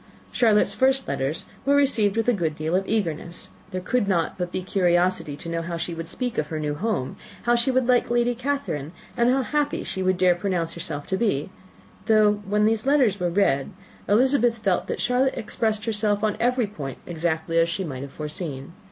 [0.31, 4.51] Charlotte's first letters were received with a good deal of eagerness: there could not but
[4.51, 7.87] be curiosity to know how she would speak of her new home, how she would
[7.87, 11.51] like Lady Catherine, and how happy she would dare pronounce herself to be;
[12.07, 13.69] though, when the letters were read,
[14.09, 18.71] Elizabeth felt that Charlotte expressed herself on every point exactly as she might have foreseen.